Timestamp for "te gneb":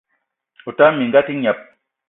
1.27-1.59